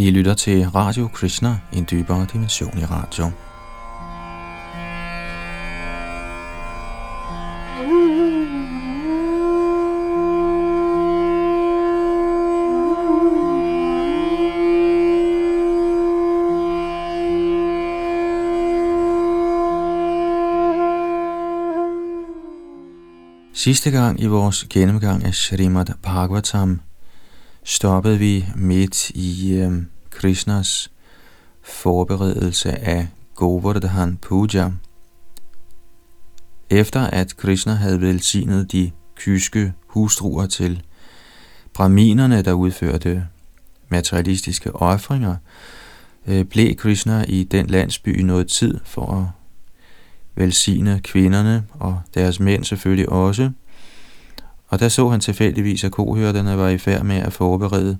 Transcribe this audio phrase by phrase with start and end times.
[0.00, 3.30] I lytter til Radio Krishna, en dybere dimension i radio.
[23.54, 26.80] Sidste gang i vores gennemgang af Srimad Bhagavatam
[27.68, 30.90] stoppede vi midt i øh, Krishnas
[31.62, 34.70] forberedelse af Govardhan Puja.
[36.70, 40.82] Efter at Krishna havde velsignet de kyske hustruer til
[41.74, 43.26] braminerne, der udførte
[43.88, 45.36] materialistiske ofringer,
[46.26, 49.26] øh, blev Krishna i den landsby noget tid for at
[50.34, 53.50] velsigne kvinderne og deres mænd selvfølgelig også.
[54.68, 57.98] Og der så han tilfældigvis, at kohørterne var i færd med at forberede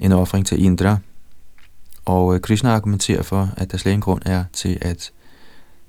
[0.00, 0.96] en offring til Indra.
[2.04, 5.12] Og øh, Krishna argumenterer for, at der slet ingen grund er til at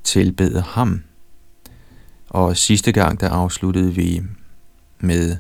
[0.04, 1.02] tilbede ham.
[2.30, 4.22] Og sidste gang, der afsluttede vi
[5.00, 5.38] med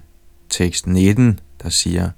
[0.50, 2.10] tekst 19, der siger,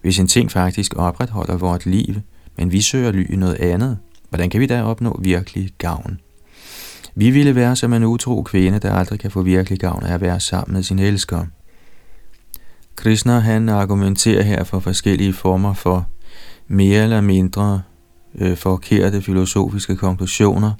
[0.00, 2.14] hvis en ting faktisk opretholder vort liv,
[2.56, 3.98] men vi søger ly i noget andet,
[4.28, 6.20] hvordan kan vi da opnå virkelig gavn?
[7.20, 10.20] Vi ville være som en utro kvinde, der aldrig kan få virkelig gavn af at
[10.20, 11.46] være sammen med sin elsker.
[12.96, 16.06] Krishna han argumenterer her for forskellige former for
[16.68, 17.82] mere eller mindre
[18.34, 20.72] øh, forkerte filosofiske konklusioner,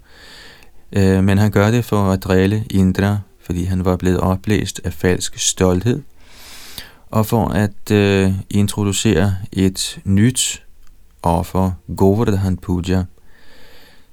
[0.92, 4.92] øh, men han gør det for at drille Indra, fordi han var blevet oplæst af
[4.92, 6.02] falsk stolthed,
[7.11, 10.66] og for at øh, introducere et nyt
[11.22, 13.05] offer, Govardhan Puja,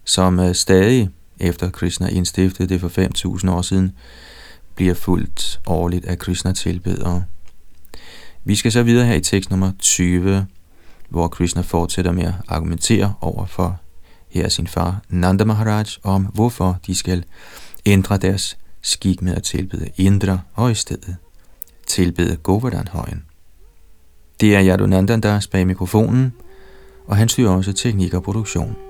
[0.06, 2.90] som øh, stadig efter Krishna indstiftede det for
[3.40, 3.92] 5.000 år siden,
[4.76, 7.24] bliver fuldt årligt af Krishna-tilbedere.
[8.44, 10.48] Vi skal så videre her i tekst nummer 20,
[11.10, 13.80] hvor Krishna fortsætter med at argumentere over for
[14.30, 17.24] her sin far Nanda Maharaj om, hvorfor de skal
[17.86, 21.16] ændre deres skik med at tilbede Indra og i stedet
[21.88, 23.24] tilbede Govardhan-højen.
[24.40, 26.34] Det er Yadunandan, der bag mikrofonen,
[27.08, 28.87] og han styrer også teknik og produktion.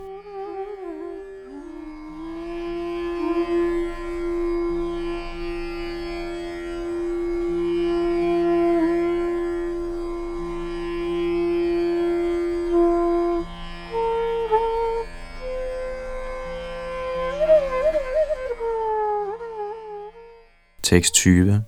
[20.98, 21.64] Tekst 20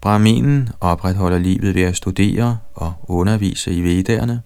[0.00, 4.42] Brahminen opretholder livet ved at studere og undervise i vedderne.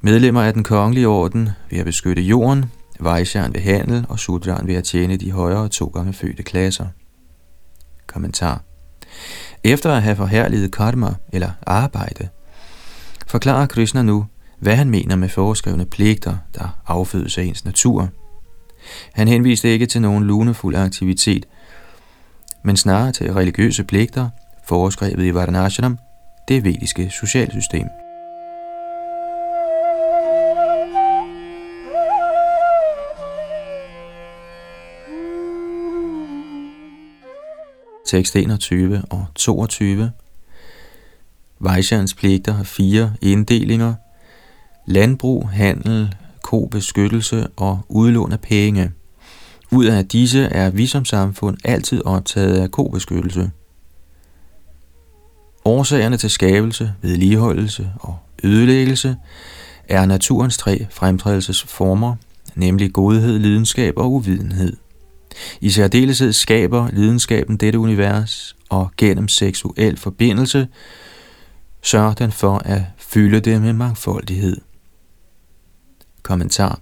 [0.00, 2.64] Medlemmer af den kongelige orden ved at beskytte jorden,
[3.00, 6.86] Vaishyan ved handel og Sudran ved at tjene de højere to gange fødte klasser.
[8.06, 8.62] Kommentar
[9.64, 12.28] Efter at have forherliget karma eller arbejde,
[13.26, 14.26] forklarer Krishna nu,
[14.58, 18.08] hvad han mener med foreskrevne pligter, der affødes af ens natur–
[19.12, 21.46] han henviste ikke til nogen lunefuld aktivitet,
[22.62, 24.28] men snarere til religiøse pligter,
[24.64, 25.98] foreskrevet i Varnashram,
[26.48, 27.86] det vediske socialsystem.
[38.06, 40.10] Tekst 21 og 22
[41.60, 43.94] Vaishyans pligter har fire inddelinger.
[44.86, 46.14] Landbrug, handel,
[46.54, 48.92] god beskyttelse og udlån af penge.
[49.70, 53.50] Ud af disse er vi som samfund altid optaget af kobeskyttelse.
[55.64, 59.16] Årsagerne til skabelse, vedligeholdelse og ødelæggelse
[59.88, 62.16] er naturens tre fremtrædelsesformer,
[62.54, 64.76] nemlig godhed, lidenskab og uvidenhed.
[65.60, 70.68] I særdeleshed skaber lidenskaben dette univers, og gennem seksuel forbindelse
[71.82, 74.60] sørger den for at fylde det med mangfoldighed.
[76.24, 76.80] Kommentar.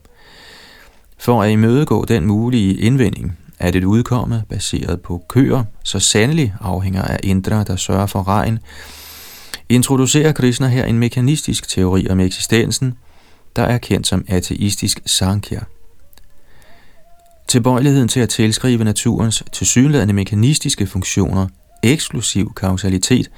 [1.18, 7.02] For at imødegå den mulige indvending, at et udkomme baseret på køer så sandelig afhænger
[7.02, 8.58] af indre, der sørger for regn,
[9.68, 12.94] introducerer Krishna her en mekanistisk teori om eksistensen,
[13.56, 15.60] der er kendt som ateistisk Sankhya.
[17.48, 21.48] Tilbøjeligheden til at tilskrive naturens tilsyneladende mekanistiske funktioner
[21.82, 23.30] eksklusiv kausalitet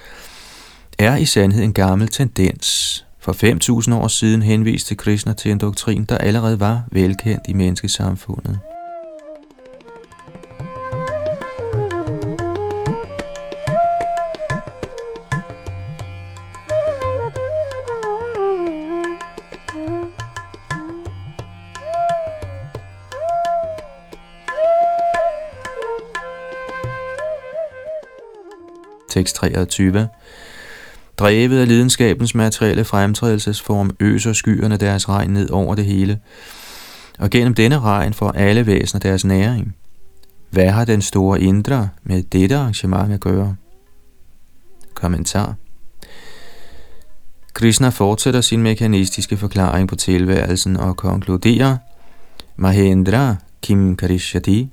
[0.99, 6.05] er i sandhed en gammel tendens, for 5.000 år siden henviste Krishna til en doktrin,
[6.05, 8.59] der allerede var velkendt i menneskesamfundet.
[29.09, 30.09] Tekst 23
[31.19, 36.21] Drevet af lidenskabens materielle fremtrædelsesform øser skyerne deres regn ned over det hele,
[37.19, 39.77] og gennem denne regn får alle væsener deres næring.
[40.51, 43.57] Hvad har den store indre med dette arrangement at gøre?
[44.95, 45.55] Kommentar.
[47.55, 51.77] Krishna fortsætter sin mekanistiske forklaring på tilværelsen og konkluderer,
[52.57, 54.71] Mahendra Kim Karishyati,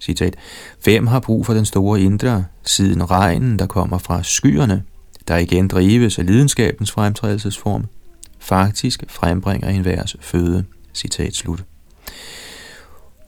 [0.00, 0.36] citat,
[0.84, 4.82] Hvem har brug for den store indre, siden regnen, der kommer fra skyerne,
[5.28, 7.84] der igen drives af lidenskabens fremtrædelsesform,
[8.38, 10.64] faktisk frembringer en værs føde.
[10.94, 11.64] Citat slut.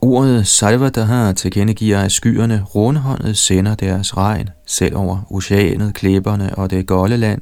[0.01, 6.87] Ordet Salvadaha tilkendegiver, at skyerne rundhåndet sender deres regn selv over oceanet, klipperne og det
[6.87, 7.41] golde land,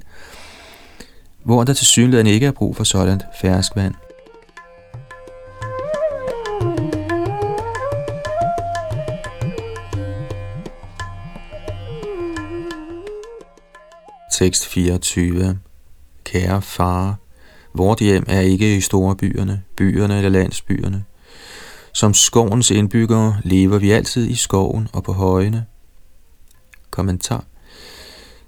[1.44, 3.94] hvor der til synligheden ikke er brug for sådan ferskvand.
[14.36, 15.60] Tekst 24
[16.24, 17.16] Kære far,
[17.74, 21.04] vort hjem er ikke i store byerne, byerne eller landsbyerne.
[21.94, 25.66] Som skovens indbyggere lever vi altid i skoven og på højene.
[26.92, 27.44] Kommentar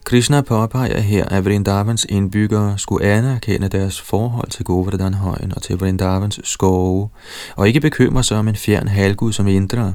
[0.05, 6.39] Krishna påpeger her, at Vrindavans indbyggere skulle anerkende deres forhold til Govardhanhøjen og til Vrindavans
[6.43, 7.09] skove,
[7.55, 9.93] og ikke bekymre sig om en fjern halgud som Indra.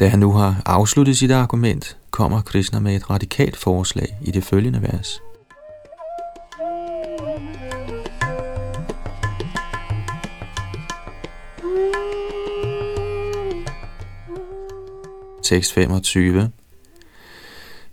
[0.00, 4.44] Da han nu har afsluttet sit argument, kommer Krishna med et radikalt forslag i det
[4.44, 5.20] følgende vers.
[15.42, 16.50] Tekst 25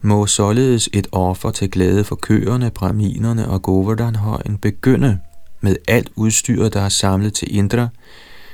[0.02, 5.20] må således et offer til glæde for køerne, braminerne og Govardhanhøjen begynde
[5.62, 7.88] med alt udstyret, der er samlet til Indra.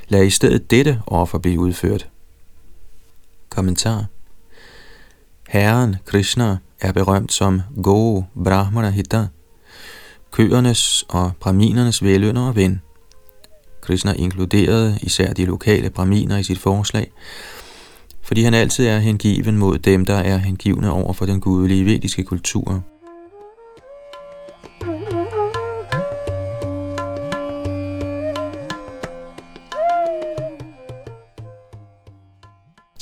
[0.08, 2.11] Lad i stedet dette offer blive udført.
[3.52, 4.04] Kommentar
[5.48, 9.26] Herren Krishna er berømt som Go Brahmana Hita,
[10.30, 12.80] køernes og brahminernes velønder og ven.
[13.80, 17.12] Krishna inkluderede især de lokale brahminer i sit forslag,
[18.22, 22.24] fordi han altid er hengiven mod dem, der er hengivne over for den gudelige vediske
[22.24, 22.82] kultur.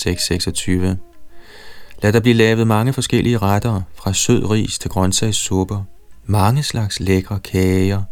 [0.00, 0.98] Tekst 26
[2.02, 5.82] Lad der blive lavet mange forskellige retter, fra sød ris til grøntsagssupper.
[6.26, 8.02] Mange slags lækre kager,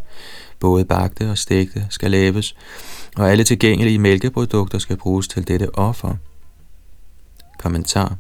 [0.61, 2.57] både bagte og stegte, skal laves,
[3.17, 6.15] og alle tilgængelige mælkeprodukter skal bruges til dette offer.
[7.59, 8.17] Kommentar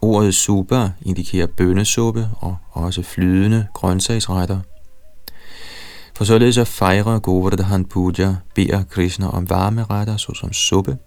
[0.00, 4.60] Ordet super indikerer bønnesuppe og også flydende grøntsagsretter.
[6.16, 10.98] For således at fejre Govardhan Puja beder Krishna om varme retter såsom suppe,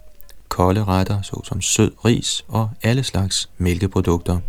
[0.54, 4.40] kolde retter såsom sød ris og alle slags mælkeprodukter.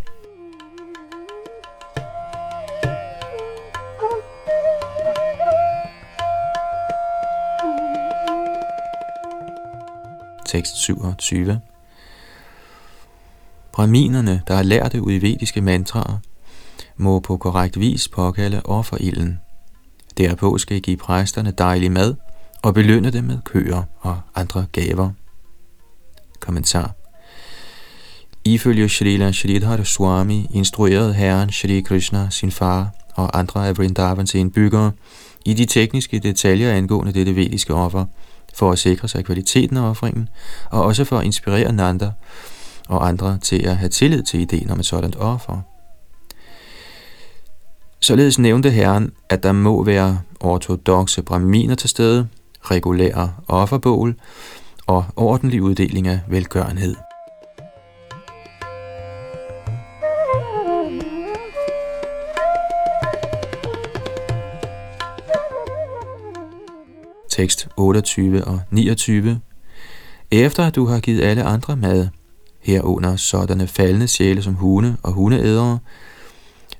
[10.45, 11.61] Tekst 27
[13.71, 16.17] Braminerne, der har lært det udvediske mantraer,
[16.97, 19.39] må på korrekt vis påkalde offerilden.
[20.17, 22.15] Derpå skal I give præsterne dejlig mad
[22.63, 25.11] og belønne dem med køer og andre gaver.
[26.39, 26.91] Kommentar
[28.45, 34.91] Ifølge Srila Sridhar Swami instruerede herren Shri Krishna sin far og andre af Vrindavans indbyggere
[35.45, 38.05] i de tekniske detaljer angående dette vediske offer,
[38.53, 40.29] for at sikre sig kvaliteten af offringen,
[40.71, 42.11] og også for at inspirere Nanda
[42.87, 45.61] og andre til at have tillid til ideen om et sådan offer.
[47.99, 52.27] Således nævnte Herren, at der må være ortodoxe braminer til stede,
[52.61, 54.15] regulære offerbål
[54.87, 56.95] og ordentlig uddeling af velgørenhed.
[67.29, 69.39] Tekst 28 og 29
[70.31, 72.07] Efter at du har givet alle andre mad,
[72.61, 75.79] herunder sådanne faldende sjæle som hunde og hundeædere,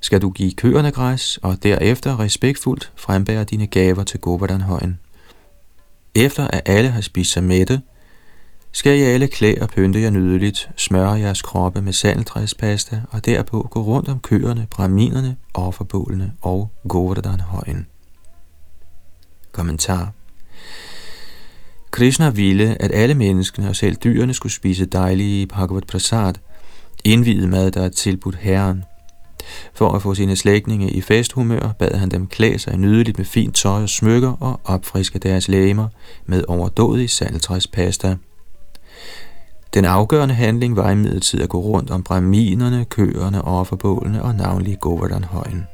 [0.01, 4.99] skal du give køerne græs, og derefter respektfuldt frembære dine gaver til Govardhanhøjen.
[6.15, 7.81] Efter at alle har spist sig mætte,
[8.75, 13.67] skal I alle klæde og pynte jer nydeligt, smøre jeres kroppe med sandeltræspasta, og derpå
[13.71, 17.87] gå rundt om køerne, braminerne, offerbålene og Govardhanhøjen.
[19.51, 20.11] Kommentar
[21.91, 26.33] Krishna ville, at alle menneskene og selv dyrene skulle spise dejlige Bhagavad Prasad,
[27.03, 28.83] indvidet mad, der er tilbudt Herren.
[29.73, 33.55] For at få sine slægtninge i festhumør, bad han dem klæde sig nydeligt med fint
[33.55, 35.87] tøj og smykker og opfriske deres læmer
[36.25, 38.15] med overdådig saltræspasta.
[39.73, 45.67] Den afgørende handling var imidlertid at gå rundt om braminerne, køerne, offerbålene og navnlig Govardhanhøjen.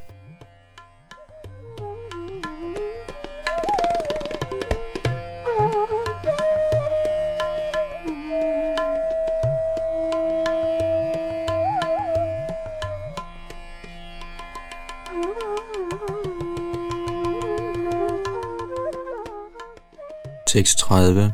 [20.46, 21.32] Tekst 30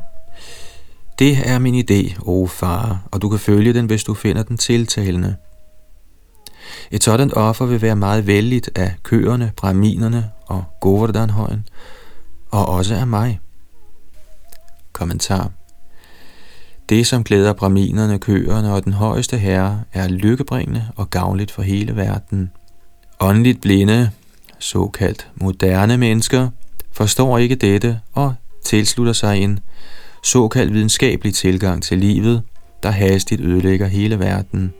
[1.19, 4.57] det er min idé, o far, og du kan følge den, hvis du finder den
[4.57, 5.37] tiltalende.
[6.91, 11.69] Et sådan offer vil være meget vældigt af køerne, braminerne og Govardhanhøjen,
[12.51, 13.41] og også af mig.
[14.93, 15.51] Kommentar
[16.89, 21.97] Det, som glæder braminerne, køerne og den højeste herre, er lykkebringende og gavnligt for hele
[21.97, 22.51] verden.
[23.21, 24.11] Åndeligt blinde,
[24.59, 26.49] såkaldt moderne mennesker,
[26.93, 28.35] forstår ikke dette og
[28.65, 29.61] tilslutter sig en
[30.23, 32.43] såkaldt videnskabelig tilgang til livet,
[32.83, 34.75] der hastigt ødelægger hele verden.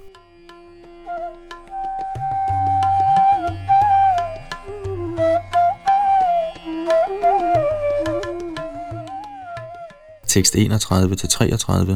[10.27, 11.93] Tekst 31-33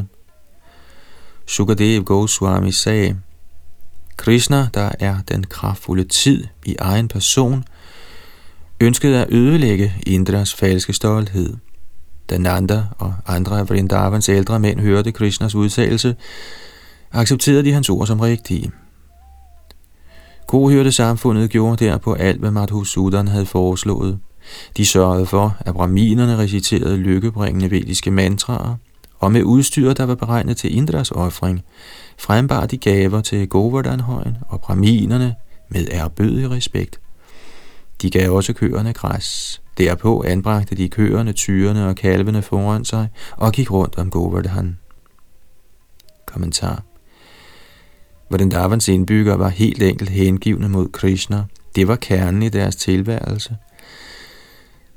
[1.47, 3.21] Sukadev Goswami sagde,
[4.17, 7.65] Krishna, der er den kraftfulde tid i egen person,
[8.81, 11.57] ønskede at ødelægge Indras falske stolthed.
[12.31, 16.17] Da Nanda og andre af Vrindavans ældre mænd hørte Krishnas udtalelse,
[17.13, 18.71] accepterede de hans ord som rigtige.
[20.47, 24.19] Kohørte samfundet gjorde derpå alt, hvad Madhusudan havde foreslået.
[24.77, 28.77] De sørgede for, at braminerne reciterede lykkebringende vediske mantraer,
[29.19, 31.63] og med udstyr, der var beregnet til Indras offring,
[32.19, 35.35] frembar de gaver til Govardhanhøjen og braminerne
[35.69, 37.01] med erbødig respekt.
[38.03, 39.62] De gav også køerne græs.
[39.79, 44.79] Derpå anbragte de køerne, tyrene og kalvene foran sig og gik rundt om Govardhan.
[46.27, 46.83] Kommentar
[48.29, 51.45] Hvordan Davans indbygger var helt enkelt hengivne mod Krishna.
[51.77, 53.57] Det var kernen i deres tilværelse.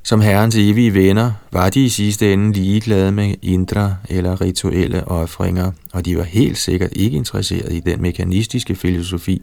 [0.04, 5.72] Som herrens evige venner var de i sidste ende ligeglade med indre eller rituelle offringer,
[5.94, 9.42] og de var helt sikkert ikke interesseret i den mekanistiske filosofi,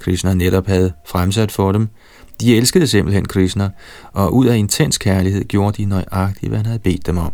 [0.00, 1.88] Krishna netop havde fremsat for dem–
[2.40, 3.70] de elskede simpelthen Krishna,
[4.12, 7.32] og ud af intens kærlighed gjorde de nøjagtigt, hvad han havde bedt dem om.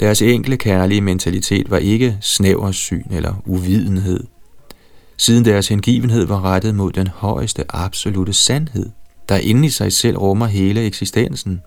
[0.00, 4.24] Deres enkle kærlige mentalitet var ikke snæversyn eller uvidenhed.
[5.16, 8.90] Siden deres hengivenhed var rettet mod den højeste absolute sandhed,
[9.28, 11.62] der inde i sig selv rummer hele eksistensen.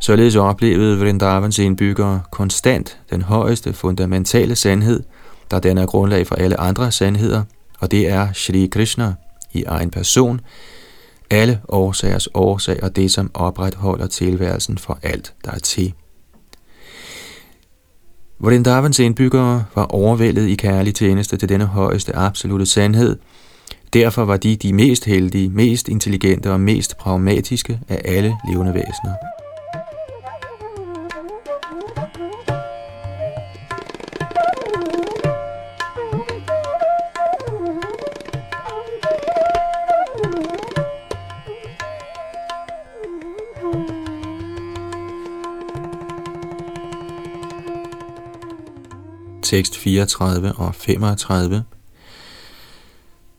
[0.00, 5.02] Således oplevede Vrindavans indbyggere konstant den højeste fundamentale sandhed,
[5.50, 7.42] der den er grundlag for alle andre sandheder,
[7.80, 9.14] og det er Shri Krishna,
[9.52, 10.40] i egen person,
[11.30, 15.94] alle årsagers årsag og det, som opretholder tilværelsen for alt, der er til.
[18.38, 23.16] Vrindavans indbyggere var overvældet i kærlig tjeneste til denne højeste absolute sandhed.
[23.92, 29.41] Derfor var de de mest heldige, mest intelligente og mest pragmatiske af alle levende væsener.
[49.52, 51.64] Tekst 34 og 35.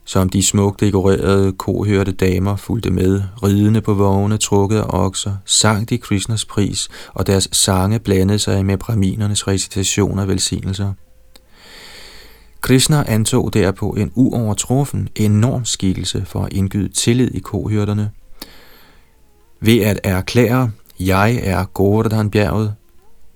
[0.04, 5.90] Som de smukt dekorerede kohørte damer fulgte med, ridende på vogne, trukket af okser, sang
[5.90, 10.92] de Krishnas pris, og deres sange blandede sig med braminernes recitationer og velsignelser.
[12.60, 18.10] Krishna antog derpå en uovertruffen, enorm skikkelse for at indgyde tillid i kohørterne.
[19.60, 22.74] Ved at erklære, jeg er Gordon bjerget,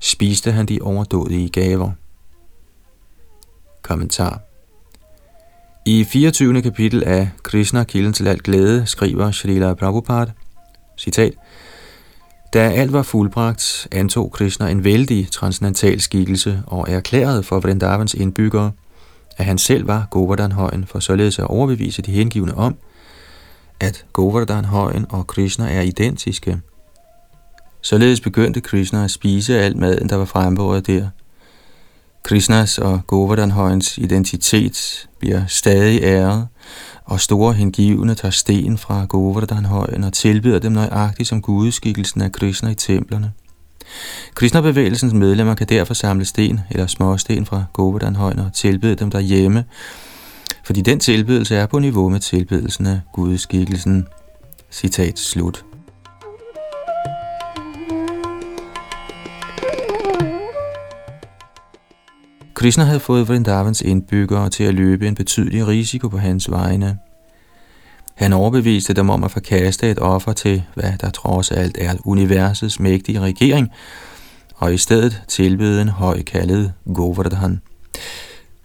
[0.01, 1.93] spiste han de overdådige gaver.
[3.89, 4.41] Kommentar
[5.85, 6.63] I 24.
[6.63, 10.31] kapitel af Krishna, kilden til alt glæde, skriver Srila Prabhupada,
[10.99, 11.35] citat,
[12.53, 18.73] Da alt var fuldbragt, antog Krishna en vældig transcendental skikkelse og erklærede for Vrindavans indbyggere,
[19.37, 22.77] at han selv var Govardhan-højen, for således at overbevise de hengivne om,
[23.81, 26.61] at Govardhan-højen og Krishna er identiske.
[27.83, 31.09] Således begyndte Krishna at spise alt maden, der var frembåret der,
[32.23, 36.47] Krishnas og Govardhanhøjens identitet bliver stadig æret,
[37.05, 42.71] og store hengivne tager sten fra Govardhanhøjen og tilbyder dem nøjagtigt som gudeskikkelsen af Krishna
[42.71, 43.33] i templerne.
[44.35, 49.65] Krishna-bevægelsens medlemmer kan derfor samle sten eller småsten fra Govardhanhøjen og tilbyde dem derhjemme,
[50.65, 54.07] fordi den tilbydelse er på niveau med tilbedelsen af gudeskikkelsen.
[54.71, 55.65] Citat slut.
[62.59, 66.99] Krishna havde fået Vrindavans indbyggere til at løbe en betydelig risiko på hans vegne.
[68.15, 72.81] Han overbeviste dem om at forkaste et offer til, hvad der trods alt er universets
[72.81, 73.69] mægtige regering,
[74.55, 77.61] og i stedet tilbede en høj kaldet Govardhan.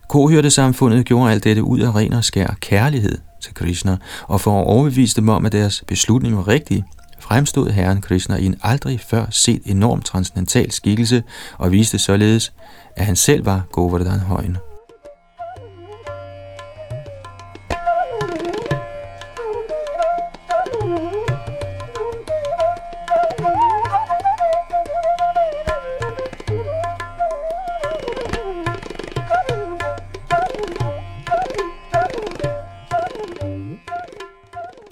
[0.09, 3.97] Kohørte samfundet gjorde alt dette ud af ren og skær kærlighed til Krishna,
[4.27, 6.83] og for at overbevise dem om, at deres beslutning var rigtig,
[7.24, 11.24] fremstod Herren Krishna i en aldrig før set enorm transcendental skikkelse
[11.58, 12.53] og viste således,
[12.96, 14.58] at han selv var Govardhan højen.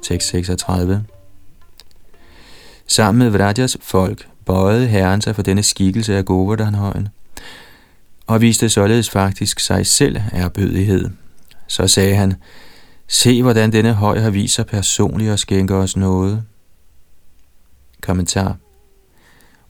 [0.04, 1.06] Tekst 36
[2.92, 7.08] Sammen med Vrajas folk bøjede herren sig for denne skikkelse af Govardhanhøjen,
[8.28, 11.10] og viste således faktisk sig selv erbødighed.
[11.68, 12.34] Så sagde han,
[13.08, 16.44] se hvordan denne høj har vist sig personligt og skænker os noget.
[18.02, 18.56] Kommentar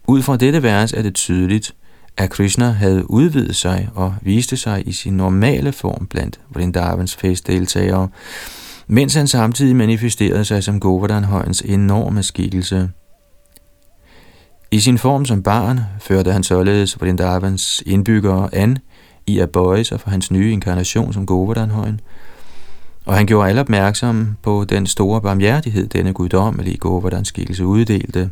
[0.07, 1.75] Ud fra dette vers er det tydeligt,
[2.17, 8.09] at Krishna havde udvidet sig og viste sig i sin normale form blandt Vrindavans festdeltagere,
[8.87, 12.89] mens han samtidig manifesterede sig som Govardhan-højens enorme skikkelse–
[14.71, 18.77] i sin form som barn førte han således Vrindavans indbyggere an
[19.27, 22.01] i at bøje sig for hans nye inkarnation som Govardhanhøjen,
[23.05, 28.29] og han gjorde alle opmærksom på den store barmhjertighed, denne guddommelige Govardhans skikkelse uddelte.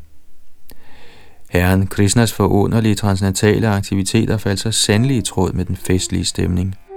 [1.49, 6.75] Herren Krishnas forunderlige transcendentale aktiviteter faldt så sandelig i tråd med den festlige stemning–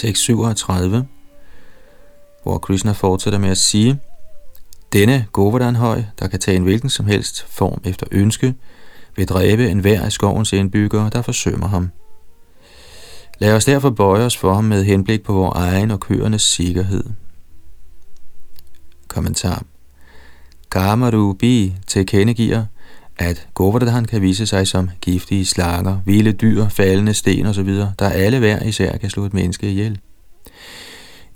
[0.00, 1.06] tekst 37,
[2.42, 4.00] hvor Krishna fortsætter med at sige,
[4.92, 8.54] denne Govardhanhøj, der kan tage en hvilken som helst form efter ønske,
[9.16, 11.90] vil dræbe enhver af skovens indbyggere, der forsømmer ham.
[13.38, 17.04] Lad os derfor bøje os for ham med henblik på vores egen og køernes sikkerhed.
[19.08, 19.62] Kommentar
[20.70, 22.64] Kamarubi tilkendegiver,
[23.20, 28.38] at Govardhan kan vise sig som giftige slanger, vilde dyr, faldende sten osv., der alle
[28.38, 29.98] hver især kan slå et menneske ihjel.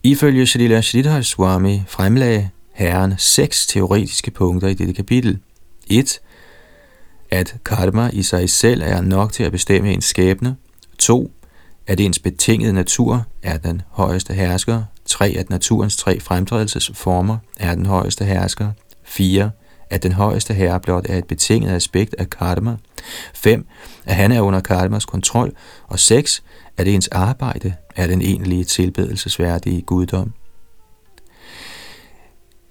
[0.02, 5.38] Ifølge Srila Sridhar Swami fremlagde herren seks teoretiske punkter i dette kapitel.
[5.90, 6.20] 1.
[7.30, 10.56] At karma i sig selv er nok til at bestemme ens skæbne.
[10.98, 11.30] 2.
[11.86, 14.82] At ens betingede natur er den højeste hersker.
[15.04, 15.34] 3.
[15.38, 18.70] At naturens tre fremtrædelsesformer er den højeste hersker.
[19.04, 19.50] 4
[19.90, 22.76] at den højeste herre blot er et betinget aspekt af karma.
[23.34, 23.66] 5.
[24.04, 25.52] At han er under karmas kontrol.
[25.86, 26.42] Og 6.
[26.76, 30.32] At ens arbejde er den egentlige tilbedelsesværdige guddom.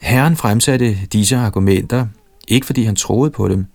[0.02, 2.08] Herren fremsatte disse argumenter,
[2.48, 3.66] ikke fordi han troede på dem,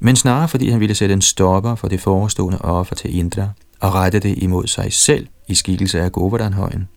[0.00, 3.48] men snarere fordi han ville sætte en stopper for det forestående offer til Indra
[3.80, 6.88] og rette det imod sig selv i skikkelse af Govardhanhøjen.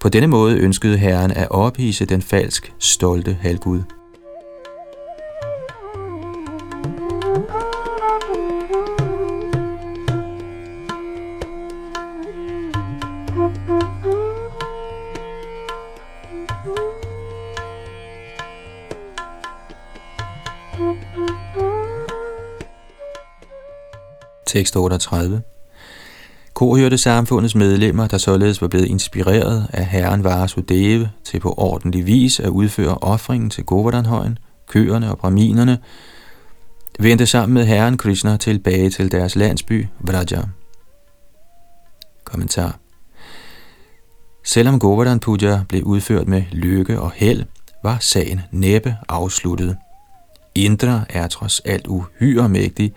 [0.00, 3.99] På denne måde ønskede Herren at ophise den falsk stolte halvgud.
[24.46, 25.42] Tekst 38
[26.54, 32.40] Kohørte samfundets medlemmer, der således var blevet inspireret af herren Vasudeva til på ordentlig vis
[32.40, 35.78] at udføre offringen til Govardhanhøjen, køerne og braminerne,
[36.98, 40.42] vendte sammen med herren Krishna tilbage til deres landsby Vraja.
[42.24, 42.78] Kommentar
[44.44, 47.44] Selvom Govardhan Puja blev udført med lykke og held,
[47.82, 49.76] var sagen næppe afsluttet.
[50.64, 52.92] Indra er trods alt uhyre mægtig,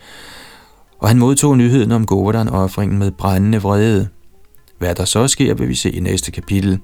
[0.99, 4.07] og han modtog nyheden om Govardhan-offringen med brændende vrede.
[4.77, 6.79] Hvad der så sker, vil vi se i næste kapitel.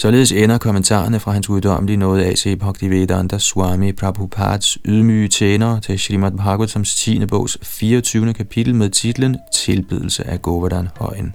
[0.00, 2.58] Således ender kommentarerne fra hans guddommelige nåde A.C.
[2.58, 7.26] Bhaktivedanta Swami Prabhupads ydmyge tjener til Srimad Bhagavatams 10.
[7.26, 8.34] bogs 24.
[8.34, 11.34] kapitel med titlen Tilbedelse af Govardhan Højen.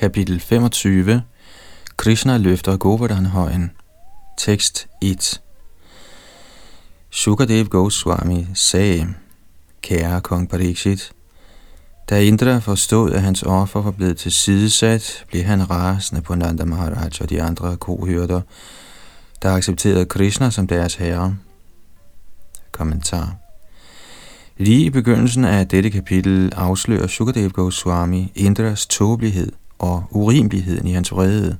[0.00, 1.22] Kapitel 25
[1.96, 3.70] Krishna løfter Govardhan-højen
[4.38, 5.40] Tekst 1
[7.10, 9.14] Sukadev Goswami sagde,
[9.82, 11.12] Kære kong Pariksit,
[12.10, 17.10] da Indra forstod, at hans offer var blevet tilsidesat, blev han rasende på Nanda Maharaj
[17.20, 18.40] og de andre kohyrder,
[19.42, 21.36] der accepterede Krishna som deres herre.
[22.72, 23.36] Kommentar
[24.56, 31.12] Lige i begyndelsen af dette kapitel afslører Sukadev Goswami Indras tåbelighed og urimeligheden i hans
[31.12, 31.58] vrede.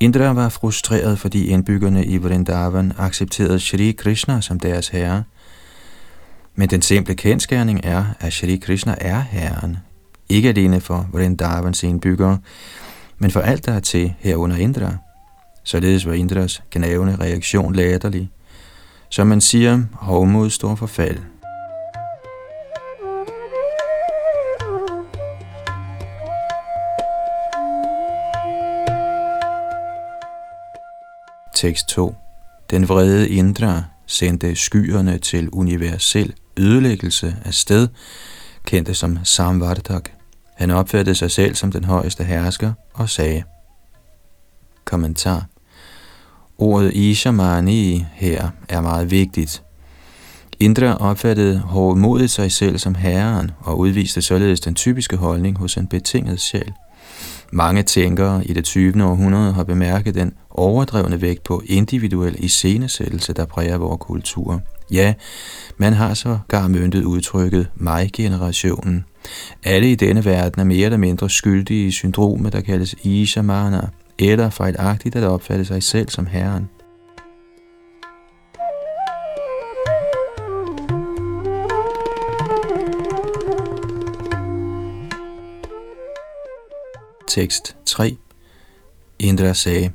[0.00, 5.24] Indra var frustreret, fordi indbyggerne i Vrindavan accepterede Shri Krishna som deres herre.
[6.54, 9.76] Men den simple kendskærning er, at Shri Krishna er herren,
[10.28, 12.38] ikke alene for Vrindavans indbyggere,
[13.18, 14.96] men for alt, der er til herunder Indra.
[15.64, 18.30] Således var Indras gnavende reaktion latterlig.
[19.08, 21.18] Som man siger, hovmod står for fald.
[31.58, 32.14] Tekst 2.
[32.70, 37.88] Den vrede Indra sendte skyerne til universel ødelæggelse af sted,
[38.64, 40.10] kendte som Samvartak.
[40.56, 43.42] Han opfattede sig selv som den højeste hersker og sagde,
[44.84, 45.46] Kommentar
[46.58, 49.62] Ordet Ishamani her er meget vigtigt.
[50.60, 55.86] Indra opfattede hårdmodigt sig selv som herren og udviste således den typiske holdning hos en
[55.86, 56.72] betinget sjæl.
[57.52, 59.04] Mange tænkere i det 20.
[59.04, 64.60] århundrede har bemærket den overdrevne vægt på individuel iscenesættelse, der præger vores kultur.
[64.90, 65.14] Ja,
[65.76, 69.04] man har så gar myndet udtrykket mig-generationen.
[69.64, 73.80] Alle i denne verden er mere eller mindre skyldige i syndromet, der kaldes Ishamana,
[74.18, 76.68] eller fejlagtigt at opfatte sig selv som herren.
[87.38, 88.16] Tekst 3
[89.18, 89.90] Indra sagde,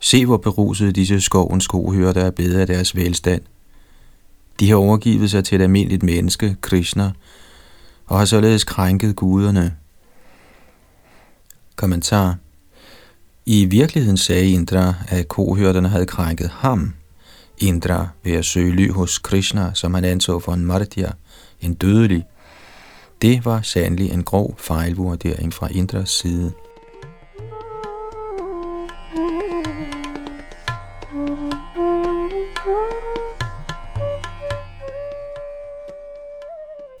[0.00, 3.42] Se hvor beruset disse skovens kohører, der er blevet af deres velstand.
[4.60, 7.12] De har overgivet sig til et almindeligt menneske, Krishna,
[8.06, 9.76] og har således krænket guderne.
[11.76, 12.36] Kommentar
[13.46, 16.94] I virkeligheden sagde Indra, at kohørterne havde krænket ham,
[17.58, 21.10] Indra, ved at søge ly hos Krishna, som han anså for en martya,
[21.60, 22.24] en dødelig.
[23.22, 26.52] Det var sandelig en grov fejlvurdering fra Indras side.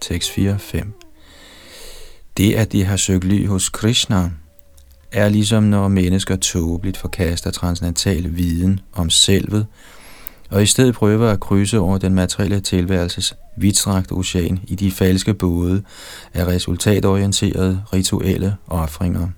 [0.00, 0.86] Tekst 4-5
[2.36, 4.30] Det, at de har søgt ly hos Krishna,
[5.12, 9.66] er ligesom når mennesker tåbeligt forkaster transcendental viden om selvet,
[10.50, 15.34] og i stedet prøver at krydse over den materielle tilværelses vidtstrakte ocean i de falske
[15.34, 15.82] både
[16.34, 19.28] af resultatorienterede rituelle offringer.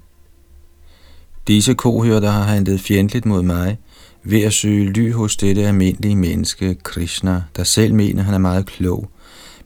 [1.46, 3.78] Disse kohørter har handlet fjendtligt mod mig
[4.24, 8.66] ved at søge ly hos dette almindelige menneske, Krishna, der selv mener, han er meget
[8.66, 9.10] klog,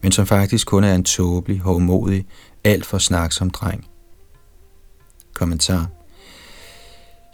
[0.03, 2.27] men som faktisk kun er en tåbelig, hovmodig,
[2.65, 3.87] alt for snaksom dreng.
[5.35, 5.96] Kommentar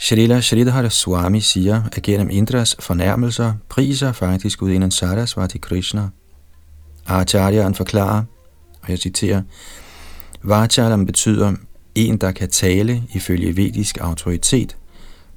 [0.03, 6.09] Shrila Sridhar Swami siger, at gennem Indras fornærmelser priser faktisk gudinden Sarasvati Krishna.
[7.07, 8.23] Acharyaen forklarer,
[8.83, 9.43] og jeg citerer,
[10.43, 11.53] Vachalam betyder
[11.95, 14.77] en, der kan tale ifølge vedisk autoritet.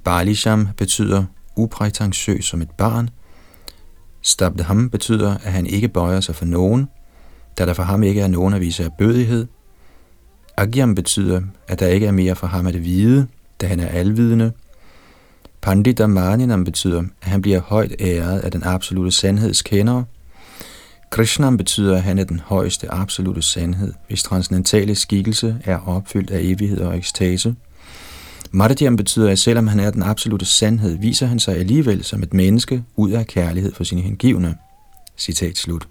[0.04, 1.26] Balisham betyder
[1.56, 3.10] uprætentiøs som et barn.
[4.22, 6.88] Stabdham betyder, at han ikke bøjer sig for nogen,
[7.58, 9.48] da der for ham ikke er nogen at vise af bødighed.
[10.58, 13.28] Agyam betyder, at der ikke er mere for ham at vide,
[13.62, 14.52] da han er alvidende.
[15.62, 20.04] Pandita Maninam betyder, at han bliver højt æret af den absolute sandhedskender.
[21.10, 26.40] Krishnam betyder, at han er den højeste absolute sandhed, hvis transcendentale skikkelse er opfyldt af
[26.42, 27.56] evighed og ekstase.
[28.52, 32.34] Madhyam betyder, at selvom han er den absolute sandhed, viser han sig alligevel som et
[32.34, 34.56] menneske ud af kærlighed for sine hengivne.
[35.18, 35.88] Citat slut.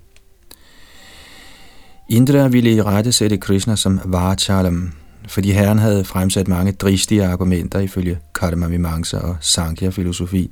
[2.08, 4.92] Indra ville i rette sætte Krishna som Vachalam,
[5.28, 10.50] fordi herren havde fremsat mange dristige argumenter ifølge Karma og Sankhya-filosofi,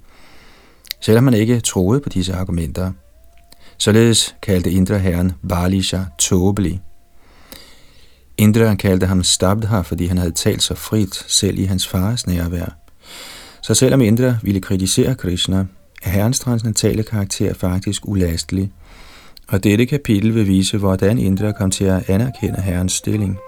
[1.01, 2.93] selvom man ikke troede på disse argumenter.
[3.79, 6.81] Således kaldte Indra herren Balisha tåbelig.
[8.39, 12.77] Indra kaldte ham Stabdha, fordi han havde talt så frit, selv i hans fars nærvær.
[13.63, 15.67] Så selvom Indra ville kritisere Krishna,
[16.03, 18.73] er herrens transcendentale karakter faktisk ulastelig,
[19.49, 23.39] og dette kapitel vil vise, hvordan Indra kom til at anerkende herrens stilling.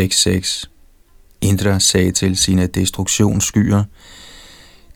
[0.00, 0.64] 6.6.
[1.40, 3.84] Indra sagde til sine destruktionsskyer,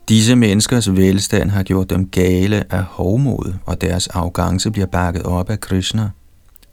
[0.08, 5.50] Disse menneskers velstand har gjort dem gale af hovmod, og deres arrogance bliver bakket op
[5.50, 6.10] af Krishna.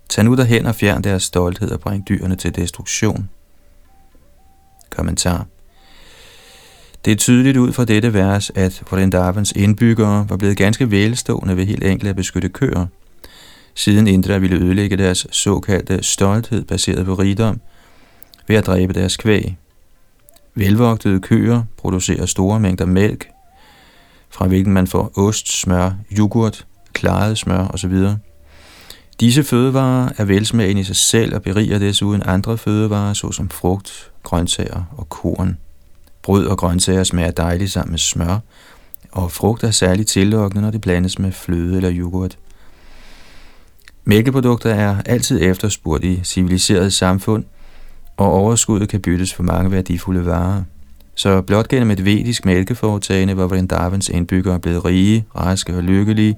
[0.10, 3.30] Tag nu derhen og fjern deres stolthed og bring dyrene til destruktion.
[4.90, 5.46] Kommentar
[7.06, 11.66] Det er tydeligt ud fra dette vers, at Vrindavans indbyggere var blevet ganske velstående ved
[11.66, 12.86] helt enkelt at beskytte køer.
[13.76, 17.62] Siden Indra ville ødelægge deres såkaldte stolthed baseret på rigdom,
[18.50, 19.58] ved at dræbe deres kvæg.
[20.56, 23.30] Velvogtede køer producerer store mængder mælk,
[24.30, 28.08] fra hvilken man får ost, smør, yoghurt, klaret smør osv.
[29.20, 34.84] Disse fødevarer er velsmagende i sig selv og beriger desuden andre fødevarer, såsom frugt, grøntsager
[34.98, 35.58] og korn.
[36.22, 38.40] Brød og grøntsager smager dejligt sammen med smør,
[39.12, 42.38] og frugt er særligt tillokkende, når det blandes med fløde eller yoghurt.
[44.04, 47.44] Mælkeprodukter er altid efterspurgt i civiliserede samfund,
[48.20, 50.64] og overskuddet kan byttes for mange værdifulde varer.
[51.16, 56.38] Så blot gennem et vedisk mælkeforetagende var Vrindavans indbyggere blevet rige, raske og lykkelige,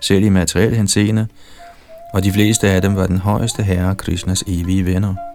[0.00, 1.26] selv i materiel henseende,
[2.14, 5.31] og de fleste af dem var den højeste herre Krishnas evige venner.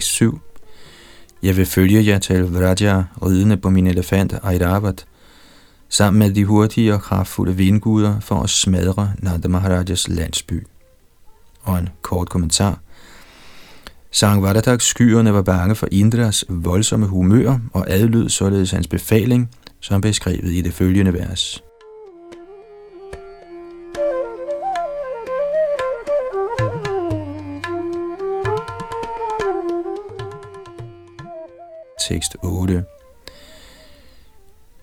[0.00, 0.40] Tekst 7
[1.42, 5.06] Jeg vil følge jer til Vraja, ridende på min elefant Airavat,
[5.88, 10.66] sammen med de hurtige og kraftfulde vindguder for at smadre Nanda Maharajas landsby.
[11.62, 12.78] Og en kort kommentar.
[14.10, 20.52] Sangvadatak skyerne var bange for Indras voldsomme humør og adlød således hans befaling, som beskrevet
[20.52, 21.62] i det følgende vers.
[32.10, 32.84] Tekst 8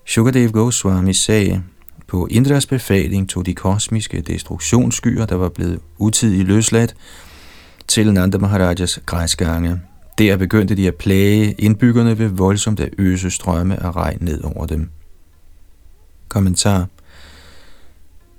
[0.06, 1.64] Shukadev Goswami sagde,
[2.08, 6.96] på Indras befaling tog de kosmiske destruktionsskyer, der var blevet utidigt løsladt,
[7.88, 9.82] til Nanda Maharajas græsgange.
[10.18, 14.66] Der begyndte de at plage indbyggerne ved voldsomt at øse strømme af regn ned over
[14.66, 14.90] dem.
[16.28, 16.88] Kommentar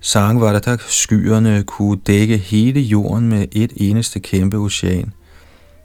[0.01, 5.13] Sangvadatak skyerne kunne dække hele jorden med et eneste kæmpe ocean.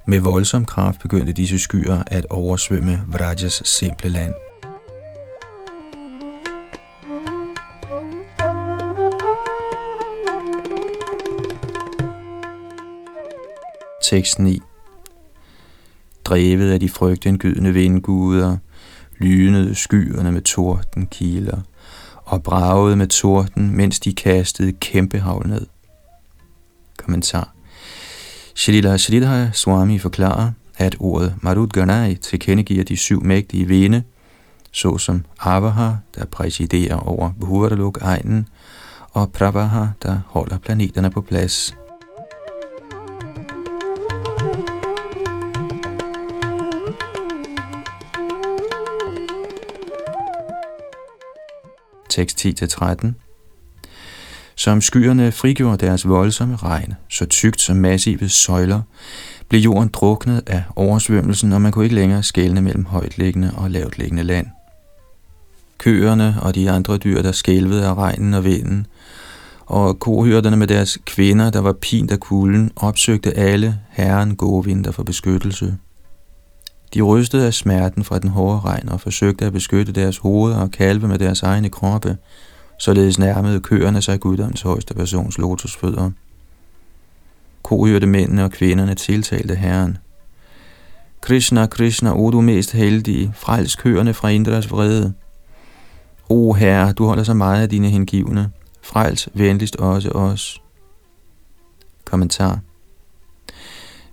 [0.06, 4.34] Med voldsom kraft begyndte disse skyer at oversvømme Vrajas simple land.
[14.04, 14.62] Tekst 9
[16.26, 18.58] Drevet af de frygtindgydende vindguder,
[19.18, 21.62] lynede skyerne med torden kiler,
[22.16, 25.66] og bragede med torden, mens de kastede kæmpe havl ned.
[26.98, 27.54] Kommentar
[28.56, 34.04] Shalila Shalidhara Swami forklarer, at ordet Marudganai tilkendegiver de syv mægtige vinde,
[34.72, 38.48] såsom Avaha, der præsiderer over Bhuvaralok-egnen,
[39.12, 41.76] og Pravaha, der holder planeterne på plads.
[52.10, 53.33] tekst 10-13.
[54.56, 58.82] Som skyerne frigjorde deres voldsomme regn, så tykt som massive søjler,
[59.50, 64.24] blev jorden druknet af oversvømmelsen, og man kunne ikke længere skelne mellem højtliggende og lavtliggende
[64.24, 64.48] land.
[65.78, 68.88] Køerne og de andre dyr, der skælvede af regnen og vinden,
[69.66, 74.92] og kohyrderne med deres kvinder, der var pint af kulden, opsøgte alle herren gode vinter
[74.92, 75.78] for beskyttelse.
[76.94, 80.72] De rystede af smerten fra den hårde regn og forsøgte at beskytte deres hoveder og
[80.72, 82.18] kalve med deres egne kroppe,
[82.78, 86.12] således nærmede køerne sig guddoms højeste persons lotusfødder.
[87.64, 89.98] Kohørte mændene og kvinderne tiltalte herren.
[91.22, 95.14] Krishna, Krishna, o du mest heldige, frels køerne fra Indras vrede.
[96.30, 100.62] O herre, du holder så meget af dine hengivne, frels venligst også os.
[102.06, 102.60] Kommentar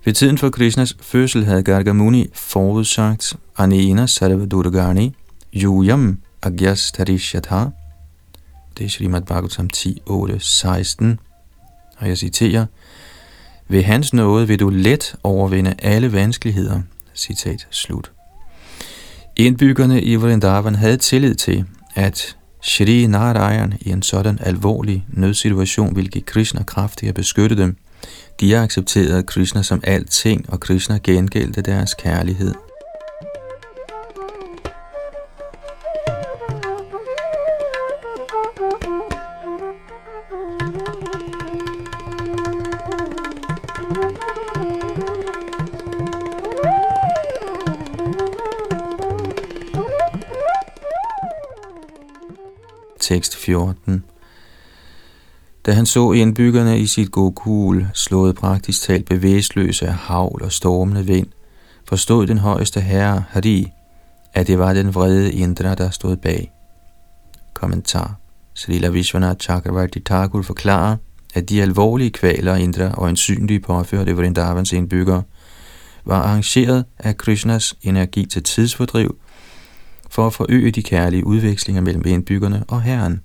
[0.05, 5.15] ved tiden for Krishnas fødsel havde Gargamuni forudsagt Anena Sarvadurgani
[5.55, 7.65] Yuyam Agyas Tarishyatha.
[8.79, 11.21] Det er Srimad Bhagavatam 10, 8, 16.
[11.97, 12.67] Og jeg citerer,
[13.69, 16.81] Ved hans nåde vil du let overvinde alle vanskeligheder.
[17.15, 18.13] Citat slut.
[19.37, 26.11] Indbyggerne i Vrindavan havde tillid til, at Shri Narayan i en sådan alvorlig nødsituation ville
[26.11, 27.77] give Krishna kraft til at beskytte dem–
[28.41, 32.55] de accepterede Krishna som alting, og Krishna gengældte deres kærlighed.
[53.11, 54.05] Tekst 14
[55.67, 61.07] da han så indbyggerne i sit Gokul slået praktisk talt bevægeløse af havl og stormende
[61.07, 61.27] vind,
[61.89, 63.73] forstod den højeste herre, Hari,
[64.35, 66.53] at det var den vrede Indra, der stod bag.
[67.55, 68.15] Kommentar
[68.55, 70.97] Srila Vishwanath Chakravarti Thakur forklarer,
[71.35, 75.23] at de alvorlige kvaler, Indra og ensynlige påførte Vrindavans indbyggere,
[76.05, 79.20] var arrangeret af Krishnas energi til tidsfordriv,
[80.11, 83.21] for at forøge de kærlige udvekslinger mellem indbyggerne og Herren.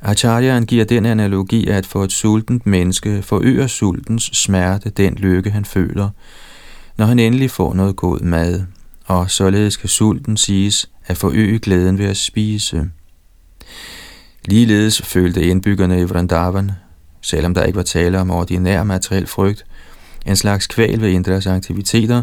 [0.00, 5.64] Acharyaen giver den analogi, at for et sultent menneske forøger sultens smerte den lykke, han
[5.64, 6.10] føler,
[6.96, 8.62] når han endelig får noget god mad,
[9.06, 12.90] og således kan sulten siges at forøge glæden ved at spise.
[14.44, 16.70] Ligeledes følte indbyggerne i Vrindavan,
[17.20, 19.64] selvom der ikke var tale om ordinær materiel frygt,
[20.26, 22.22] en slags kval ved Indras aktiviteter,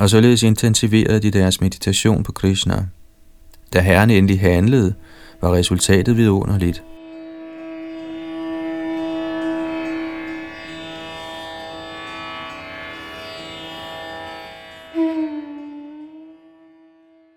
[0.00, 2.86] og således intensiverede de deres meditation på Krishna.
[3.72, 4.94] Da Herren endelig handlede,
[5.40, 6.82] var resultatet vidunderligt.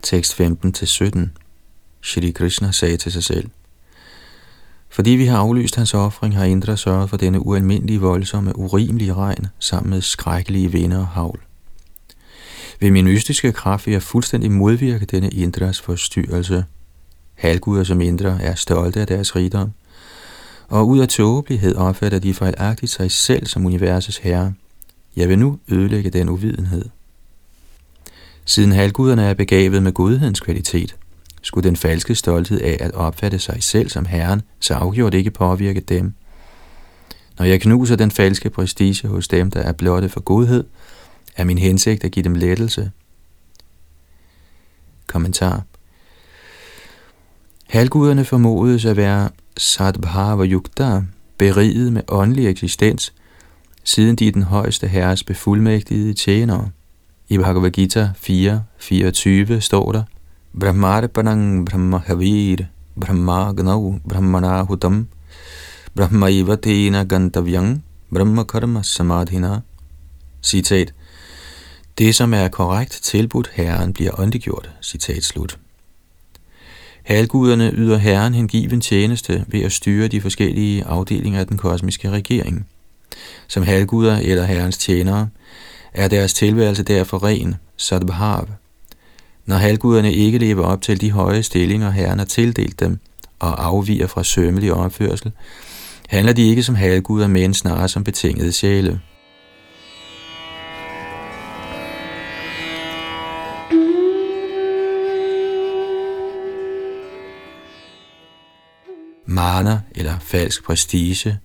[0.03, 1.19] Tekst 15-17
[2.03, 3.49] Shri Krishna sagde til sig selv,
[4.89, 9.47] fordi vi har aflyst hans offring, har Indra sørget for denne ualmindelige voldsomme, urimelige regn
[9.59, 11.39] sammen med skrækkelige vinder og havl.
[12.83, 16.65] Ved min mystiske kraft vil jeg fuldstændig modvirke denne indres forstyrrelse.
[17.33, 19.71] Halvguder som indre er stolte af deres rigdom,
[20.67, 24.53] og ud af tåbelighed opfatter de fejlagtigt sig selv som universets herre.
[25.15, 26.85] Jeg vil nu ødelægge den uvidenhed.
[28.45, 30.95] Siden halvguderne er begavet med godhedens kvalitet,
[31.41, 35.79] skulle den falske stolthed af at opfatte sig selv som Herren, så afgjort ikke påvirke
[35.79, 36.13] dem.
[37.39, 40.63] Når jeg knuser den falske prestige hos dem, der er blotte for godhed,
[41.37, 42.91] er min hensigt at give dem lettelse.
[45.07, 45.63] Kommentar
[47.67, 51.01] Halvguderne formodes at være Sadbhava Yukta,
[51.37, 53.13] beriget med åndelig eksistens,
[53.83, 56.69] siden de er den højeste herres befuldmægtigede tjenere.
[57.29, 60.03] I Bhagavad Gita 4, 24 står der,
[60.59, 62.57] Brahmarpanang Brahmahavir
[62.95, 65.07] Brahmagnau Brahmanahutam
[65.95, 67.81] Brahmaivatena Gantavyang
[68.13, 69.61] Brahmakarma Samadhina
[70.43, 70.93] Citat
[71.97, 74.69] det, som er korrekt tilbudt Herren, bliver åndegjort.
[74.81, 75.57] Citat slut.
[77.03, 82.67] Halguderne yder Herren hengiven tjeneste ved at styre de forskellige afdelinger af den kosmiske regering.
[83.47, 85.29] Som halguder eller Herrens tjenere
[85.93, 88.47] er deres tilværelse derfor ren, sadbhav,
[89.45, 92.99] når halvguderne ikke lever op til de høje stillinger, Herren har tildelt dem,
[93.39, 95.31] og afviger fra sømmelig opførsel,
[96.09, 99.01] handler de ikke som halvguder, men snarere som betingede sjæle.
[109.33, 111.39] Mana eller falsk prestige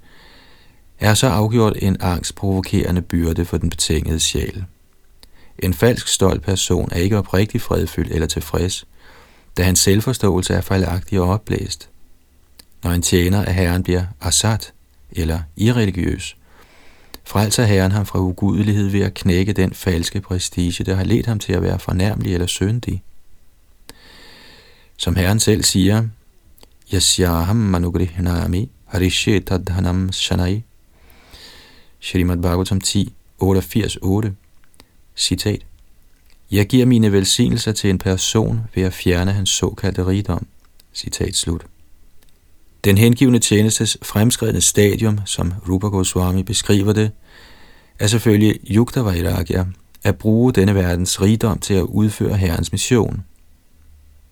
[0.98, 4.64] er så afgjort en angstprovokerende byrde for den betingede sjæl.
[5.58, 8.86] En falsk stolt person er ikke oprigtig fredfyldt eller tilfreds,
[9.56, 11.88] da hans selvforståelse er fejlagtig og opblæst.
[12.84, 14.72] Når en tjener af Herren bliver asat
[15.10, 16.36] eller irreligiøs,
[17.24, 21.38] frelser Herren ham fra ugudelighed ved at knække den falske prestige, der har ledt ham
[21.38, 23.02] til at være fornærmelig eller syndig.
[24.96, 26.08] Som Herren selv siger,
[26.92, 30.62] Yasyaham manugrihnami harishetadhanam shanai.
[32.00, 34.34] Shrimad Bhagavatam 10, 88, 8.
[35.16, 35.66] Citat.
[36.50, 40.46] Jeg giver mine velsignelser til en person ved at fjerne hans såkaldte rigdom.
[40.94, 41.66] Citat slut.
[42.84, 47.10] Den hengivende tjenestes fremskredne stadium, som Rupa Goswami beskriver det,
[47.98, 49.64] er selvfølgelig Yukta Vairagya,
[50.04, 53.24] at bruge denne verdens rigdom til at udføre Herrens mission.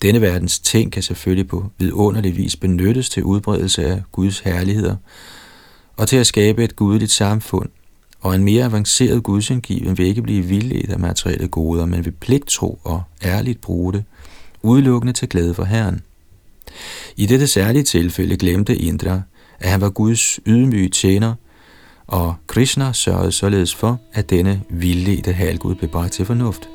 [0.02, 4.96] Denne verdens ting kan selvfølgelig på vidunderlig vis benyttes til udbredelse af Guds herligheder
[5.96, 7.68] og til at skabe et gudeligt samfund,
[8.20, 12.78] og en mere avanceret gudsindgiven vil ikke blive vildledt af materielle goder, men vil pligtro
[12.84, 14.04] og ærligt bruge det,
[14.62, 16.02] udelukkende til glæde for Herren.
[17.16, 19.20] I dette særlige tilfælde glemte Indra,
[19.58, 21.34] at han var Guds ydmyge tjener,
[22.06, 26.68] og Krishna sørgede således for, at denne vildledte halvgud blev bragt til fornuft.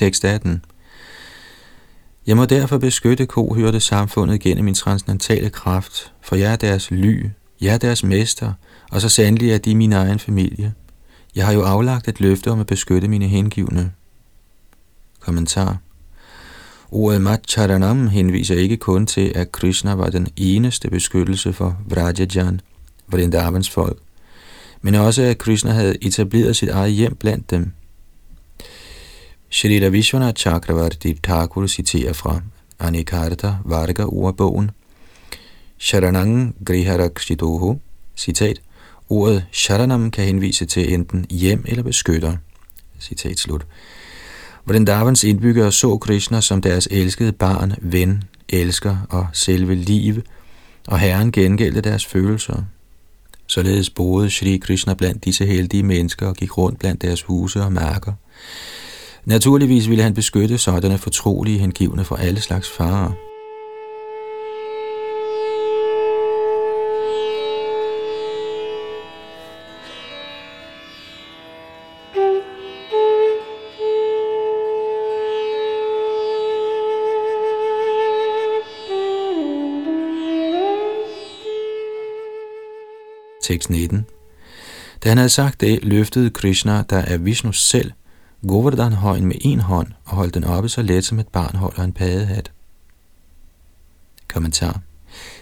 [0.00, 0.64] Tekst 18.
[2.26, 7.26] Jeg må derfor beskytte kohørte samfundet gennem min transcendentale kraft, for jeg er deres ly,
[7.60, 8.52] jeg er deres mester,
[8.90, 10.74] og så sandelig er de min egen familie.
[11.36, 13.92] Jeg har jo aflagt et løfte om at beskytte mine hengivne.
[15.20, 15.78] Kommentar
[16.90, 22.60] Ordet Macharanam henviser ikke kun til, at Krishna var den eneste beskyttelse for Vrajajan,
[23.08, 23.98] Vrindavans folk,
[24.82, 27.72] men også at Krishna havde etableret sit eget hjem blandt dem–
[29.52, 32.40] Shrita Vishwanath Chakravarti Thakur citerer fra
[32.78, 34.70] Anikarta Varga ordbogen.
[35.78, 37.80] Sharanang Griharakshidoho,
[38.16, 38.60] citat,
[39.08, 42.36] Ordet Sharanam kan henvise til enten hjem eller beskytter.
[43.00, 43.66] Citat slut.
[44.64, 50.22] Vrindavans indbyggere så Krishna som deres elskede barn, ven, elsker og selve liv,
[50.86, 52.62] og Herren gengældte deres følelser.
[53.46, 57.72] Således boede Shri Krishna blandt disse heldige mennesker og gik rundt blandt deres huse og
[57.72, 58.12] marker.
[59.24, 63.12] Naturligvis ville han beskytte sådanne fortrolige hengivne for alle slags farer.
[83.42, 84.06] Tekst 19.
[85.04, 87.92] Da han havde sagt det, løftede Krishna, der er Vishnu selv,
[88.48, 91.82] Govardhan højen med en hånd og holdt den oppe så let som et barn holder
[91.82, 92.52] en padehat.
[94.28, 94.80] Kommentar.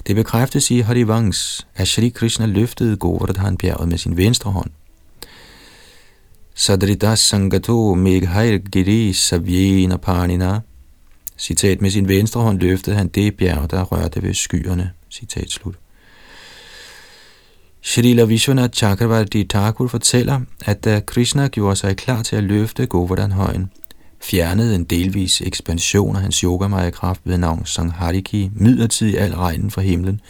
[0.06, 4.70] Det bekræftes i Harivangs, at Shri Krishna løftede Govardhan bjerget med sin venstre hånd.
[6.54, 10.60] Sadridas Sangato Meghair Giri Savyena Parnina.
[11.36, 14.90] Citat, med sin venstre hånd løftede han det bjerg, der rørte ved skyerne.
[15.10, 15.74] Citat slut.
[17.82, 23.70] Srila Vishwanath Chakravarti Thakur fortæller, at da Krishna gjorde sig klar til at løfte Govardhan-højen,
[24.22, 30.20] fjernede en delvis ekspansion af hans yogamaya-kraft ved navn Sanghariki midlertidig al regnen fra himlen.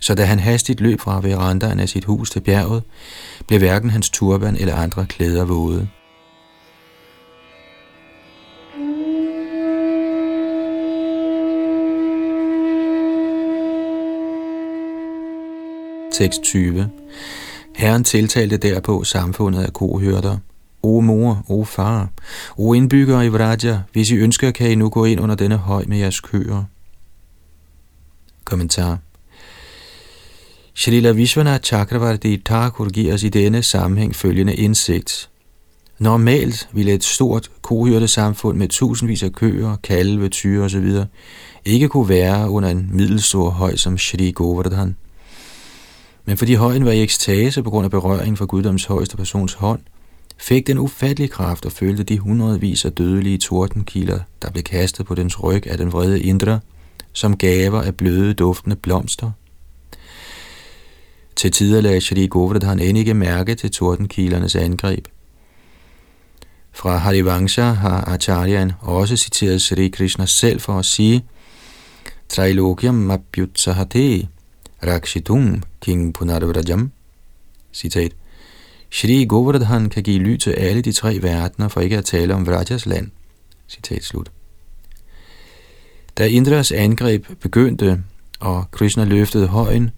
[0.00, 2.82] Så da han hastigt løb fra verandaen af sit hus til bjerget,
[3.48, 5.88] blev hverken hans turban eller andre klæder våde.
[16.20, 16.90] Tekst 20.
[17.76, 20.38] Herren tiltalte derpå samfundet af kohørter.
[20.82, 22.08] O mor, o far,
[22.56, 25.84] o indbyggere i Vraja, hvis I ønsker, kan I nu gå ind under denne høj
[25.88, 26.64] med jeres køer.
[28.44, 28.98] Kommentar.
[30.74, 35.30] Shalila Vishwanath Chakravarti Thakur giver os i denne sammenhæng følgende indsigt.
[35.98, 40.90] Normalt ville et stort kohørte samfund med tusindvis af køer, kalve, tyre osv.
[41.64, 44.96] ikke kunne være under en middelstor høj som Shri Govardhan.
[46.24, 49.80] Men fordi højen var i ekstase på grund af berøring fra guddoms højeste persons hånd,
[50.38, 55.14] fik den ufattelige kraft og følte de hundredvis af dødelige tordenkilder, der blev kastet på
[55.14, 56.60] dens ryg af den vrede indre,
[57.12, 59.30] som gaver af bløde, duftende blomster.
[61.36, 65.06] Til tider lagde Shri Govardhan end ikke mærke til tordenkilernes angreb.
[66.72, 71.24] Fra Harivansha har Acharyan også citeret Sri Krishna selv for at sige,
[72.28, 74.28] Trailokyam mapyutsahate,
[74.86, 76.92] Rakshitum King Punarvrajam.
[77.72, 78.12] Citat.
[78.90, 82.46] Shri Govardhan kan give ly til alle de tre verdener, for ikke at tale om
[82.46, 83.10] Vrajas land.
[83.68, 84.30] Citat slut.
[86.18, 88.02] Da Indras angreb begyndte,
[88.40, 89.90] og Krishna løftede højen,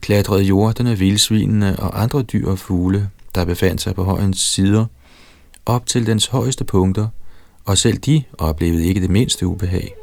[0.00, 4.86] klatrede jorderne, vildsvinene og andre dyr og fugle, der befandt sig på højens sider,
[5.66, 7.08] op til dens højeste punkter,
[7.64, 9.97] og selv de oplevede ikke det mindste ubehag.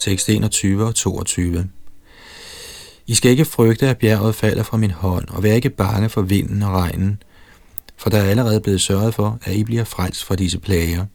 [0.00, 1.68] Tekst 21 og 22.
[3.06, 6.22] I skal ikke frygte, at bjerget falder fra min hånd, og vær ikke bange for
[6.22, 7.22] vinden og regnen,
[7.96, 11.06] for der er allerede blevet sørget for, at I bliver frelst fra disse plager.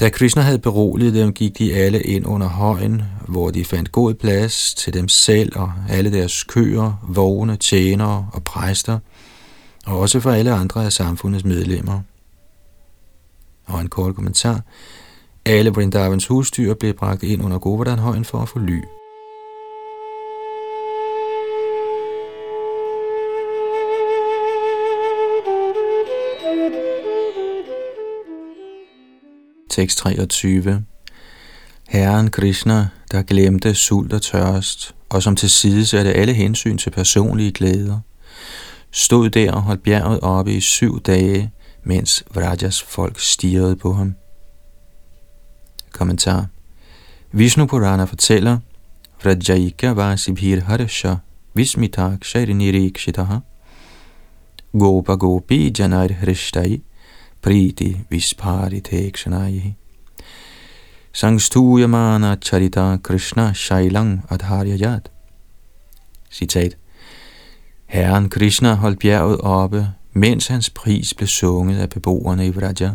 [0.00, 4.14] Da Krishna havde beroliget dem, gik de alle ind under højen, hvor de fandt god
[4.14, 8.98] plads til dem selv og alle deres køer, vogne, tjenere og præster,
[9.86, 12.00] og også for alle andre af samfundets medlemmer.
[13.66, 14.62] Og en kort kommentar.
[15.48, 18.80] Alle Vrindavans husdyr blev bragt ind under Govardhanhøjen for at få ly.
[29.70, 30.84] Tekst 23
[31.88, 36.90] Herren Krishna, der glemte sult og tørst, og som til side satte alle hensyn til
[36.90, 38.00] personlige glæder,
[38.90, 41.52] stod der og holdt bjerget oppe i syv dage,
[41.84, 44.14] mens Vrajas folk stirrede på ham.
[45.92, 46.46] Kommentar.
[47.32, 48.58] Vishnu Purana fortæller,
[49.20, 51.16] Vrajaika Vasibhir Harsha
[51.54, 53.40] Vismitak Shairinirikshitaha
[54.72, 56.80] Gopa Gopi Janair Hrishtai
[57.42, 59.74] Priti Visparitekshanai
[61.12, 65.10] Sangstuyamana Charita Krishna Shailang Adharyajat
[66.30, 66.76] Citat.
[67.86, 72.94] Herren Krishna holdt bjerget oppe, mens hans pris blev sunget af beboerne i Vraja,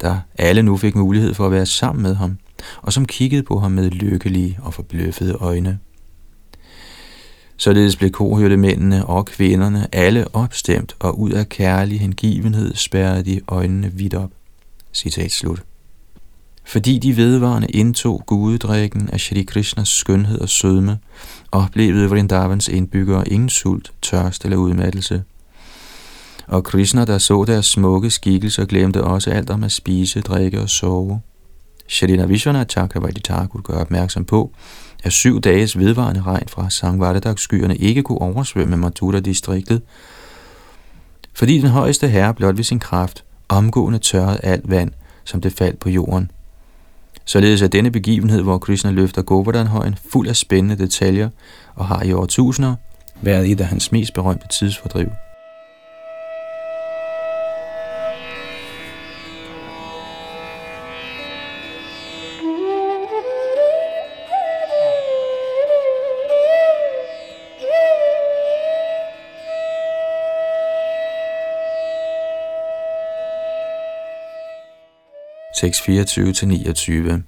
[0.00, 2.38] der alle nu fik mulighed for at være sammen med ham,
[2.82, 5.78] og som kiggede på ham med lykkelige og forbløffede øjne.
[7.56, 8.10] Således blev
[8.56, 14.30] mændene og kvinderne alle opstemt, og ud af kærlig hengivenhed spærrede de øjnene vidt op.
[14.92, 15.62] Citat slut.
[16.64, 20.98] Fordi de vedvarende indtog gudedrikken af Shri Krishnas skønhed og sødme,
[21.52, 25.22] oplevede Vrindavans indbyggere ingen sult, tørst eller udmattelse.
[26.48, 30.68] Og Krishna, der så deres smukke skikkelser, glemte også alt om at spise, drikke og
[30.68, 31.20] sove.
[31.88, 34.52] Shalina Vishwana Chakravarti Thakur gør opmærksom på,
[35.04, 39.82] at syv dages vedvarende regn fra Sangvardadak-skyerne ikke kunne oversvømme Mathura-distriktet,
[41.34, 44.90] fordi den højeste herre blot ved sin kraft omgående tørrede alt vand,
[45.24, 46.30] som det faldt på jorden.
[47.24, 51.28] Således er denne begivenhed, hvor Krishna løfter Govardhanhøjen, fuld af spændende detaljer
[51.74, 52.74] og har i årtusinder
[53.22, 55.08] været et af hans mest berømte tidsfordriv.
[75.58, 77.22] 6.24-29.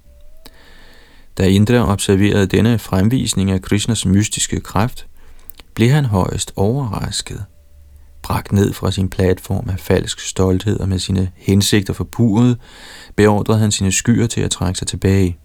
[1.38, 5.06] Da Indra observerede denne fremvisning af Krishnas mystiske kraft,
[5.74, 7.44] blev han højst overrasket.
[8.22, 12.58] Bragt ned fra sin platform af falsk stolthed og med sine hensigter forpurret,
[13.16, 15.38] beordrede han sine skyer til at trække sig tilbage.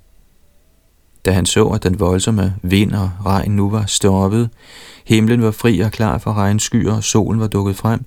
[1.25, 4.49] Da han så, at den voldsomme vind og regn nu var stoppet,
[5.05, 8.05] himlen var fri og klar for regnskyer, og solen var dukket frem,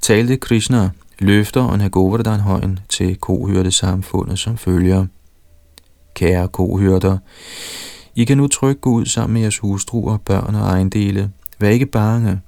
[0.00, 0.90] talte Krishna
[1.20, 5.06] løfter og Nagovardhan-højen til kohyrtesamfundet som følger.
[6.14, 7.18] Kære kohyrder,
[8.16, 11.30] I kan nu trygt gå ud sammen med jeres hustruer, børn og ejendele.
[11.58, 12.40] Vær ikke bange.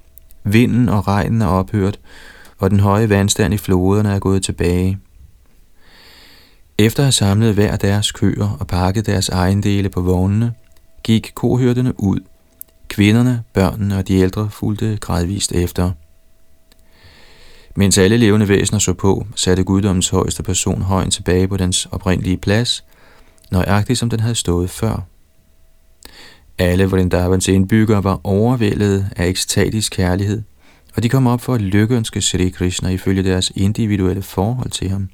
[0.43, 1.99] Vinden og regnen er ophørt,
[2.57, 4.97] og den høje vandstand i floderne er gået tilbage.
[6.77, 10.53] Efter at have samlet hver deres køer og pakket deres ejendele på vognene,
[11.03, 12.19] gik kohyrterne ud.
[12.87, 15.91] Kvinderne, børnene og de ældre fulgte gradvist efter–
[17.75, 22.37] mens alle levende væsener så på, satte guddommens højeste person højen tilbage på dens oprindelige
[22.37, 22.83] plads,
[23.51, 25.05] nøjagtigt som den havde stået før.
[26.57, 30.41] Alle Vrindavans indbyggere var overvældet af ekstatisk kærlighed,
[30.95, 35.09] og de kom op for at lykkeønske Sri Krishna ifølge deres individuelle forhold til ham.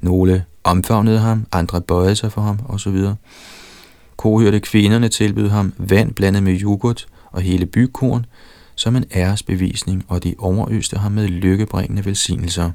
[0.00, 2.96] Nogle omfavnede ham, andre bøjede sig for ham osv.
[4.16, 8.26] Kohørte kvinderne tilbød ham vand blandet med yoghurt og hele bykorn,
[8.78, 12.70] som en æresbevisning, og de overøste ham med lykkebringende velsignelser.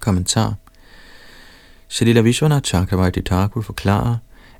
[0.00, 0.54] Kommentar
[1.88, 4.16] Shalila Vishwanath Chakravarti Thakur forklarer,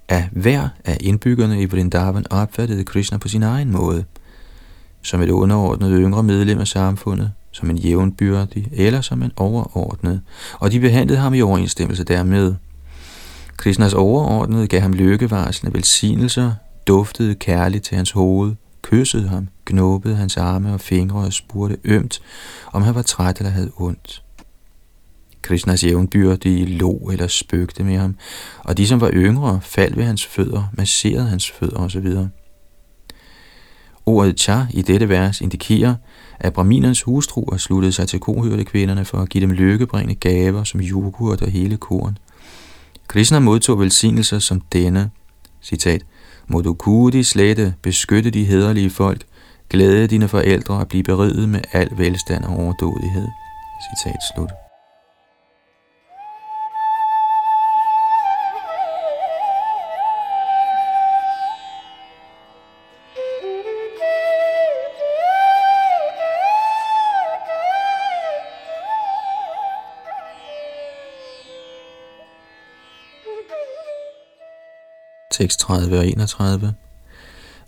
[0.09, 4.05] at hver af indbyggerne i Vrindavan opfattede Krishna på sin egen måde,
[5.03, 10.21] som et underordnet yngre medlem af samfundet, som en jævnbyrdig eller som en overordnet,
[10.55, 12.55] og de behandlede ham i overensstemmelse dermed.
[13.57, 16.53] Krishnas overordnede gav ham lykkevarslende velsignelser,
[16.87, 22.23] duftede kærligt til hans hoved, kyssede ham, knoppede hans arme og fingre og spurgte ømt,
[22.73, 24.23] om han var træt eller havde ondt.
[25.43, 28.17] Krishnas jævnbyrdige lå eller spøgte med ham,
[28.59, 32.07] og de, som var yngre, faldt ved hans fødder, masserede hans fødder osv.
[34.07, 35.95] Ordet cha i dette vers indikerer,
[36.41, 41.43] at Brahminernes hustruer sluttede sig til kvinderne for at give dem lykkebringende gaver som yoghurt
[41.43, 42.19] og hele korn.
[43.09, 45.11] Krishna modtog velsignelser som denne,
[45.63, 46.03] citat,
[46.53, 46.75] må du
[47.11, 49.23] de slette, beskytte de hederlige folk,
[49.71, 53.29] glæde dine forældre og blive beriget med al velstand og overdådighed.
[53.89, 54.62] Citat slut.
[75.33, 76.75] Tekst 30 og 31.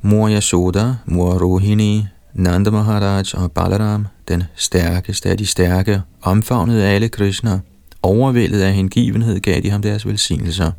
[0.02, 7.08] Mor Yashoda, mor Rohini, Nanda Maharaj og Balaram, den stærkeste af de stærke, omfavnede alle
[7.08, 7.60] Krishna.
[8.02, 10.72] Overvældet af hengivenhed gav de ham deres velsignelser.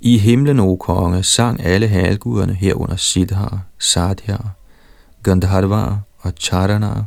[0.00, 4.50] I himlen, o konge, sang alle halguderne herunder Siddhar, Sadhyar,
[5.22, 7.04] Gandharva og Charanar,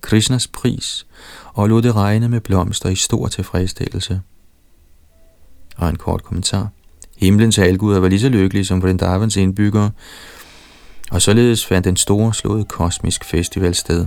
[0.00, 1.06] Krishnas pris,
[1.54, 4.20] og lod det regne med blomster i stor tilfredsstillelse.
[5.76, 6.68] Og en kort kommentar.
[7.16, 9.90] Himlens halvguder var lige så lykkelige som Vrindavans indbyggere,
[11.10, 14.06] og således fandt en stor slået kosmisk festival sted.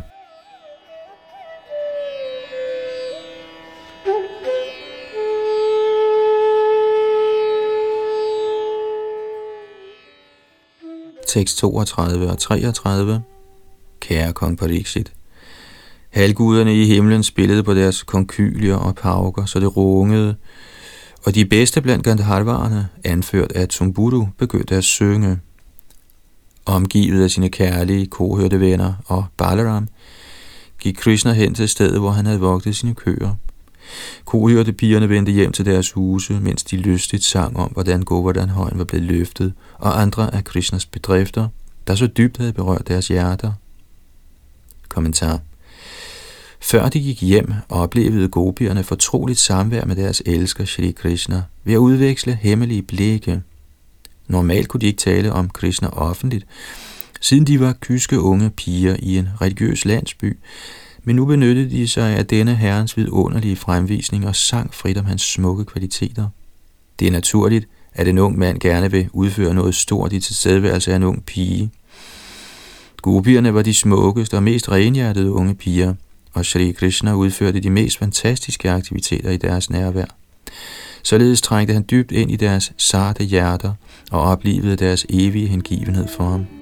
[11.27, 13.21] Tekst 32 og 33
[13.99, 15.13] Kære kong Pariksit,
[16.09, 20.35] Halvguderne i himlen spillede på deres konkylier og pauker, så det rungede,
[21.25, 25.39] og de bedste blandt Gandharvarerne, anført af Tumburu, begyndte at synge.
[26.65, 29.87] Omgivet af sine kærlige kohørte venner og Balaram,
[30.79, 33.35] gik Krishna hen til stedet, hvor han havde vogtet sine køer.
[34.25, 38.77] Kohørte pigerne vendte hjem til deres huse, mens de lystigt sang om, hvordan Govardhan højen
[38.77, 41.47] var blevet løftet, og andre af Krishnas bedrifter,
[41.87, 43.51] der så dybt havde berørt deres hjerter.
[44.89, 45.39] Kommentar
[46.61, 51.77] før de gik hjem, oplevede gopierne fortroligt samvær med deres elsker Shri Krishna ved at
[51.77, 53.41] udveksle hemmelige blikke.
[54.27, 56.45] Normalt kunne de ikke tale om Krishna offentligt,
[57.21, 60.37] siden de var kyske unge piger i en religiøs landsby,
[61.03, 65.21] men nu benyttede de sig af denne herrens vidunderlige fremvisning og sang frit om hans
[65.21, 66.27] smukke kvaliteter.
[66.99, 70.95] Det er naturligt, at en ung mand gerne vil udføre noget stort i tilstedeværelse af
[70.95, 71.71] en ung pige.
[73.01, 75.93] Gopierne var de smukkeste og mest renhjertede unge piger–
[76.33, 80.05] og Shri Krishna udførte de mest fantastiske aktiviteter i deres nærvær.
[81.03, 83.73] Således trængte han dybt ind i deres sarte hjerter
[84.11, 86.58] og oplevede deres evige hengivenhed for ham.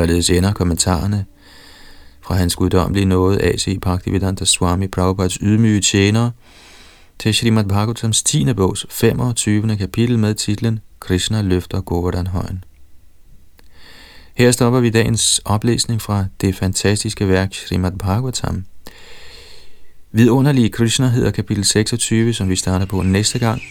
[0.00, 1.24] Således ender kommentarerne
[2.20, 3.78] fra hans guddommelige nåde A.C.
[3.82, 6.32] Bhaktivedanta Swami Prabhupads ydmyge tjenere
[7.18, 8.52] til Srimad Bhagavatams 10.
[8.52, 9.76] bogs 25.
[9.76, 12.64] kapitel med titlen Krishna løfter Govardhan højen.
[14.34, 18.64] Her stopper vi dagens oplæsning fra det fantastiske værk Srimad Bhagavatam.
[20.12, 23.62] Vidunderlige Krishna hedder kapitel 26, som vi starter på næste gang.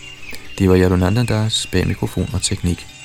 [0.59, 2.98] Det var Yadunandandas bag mikrofon og teknik.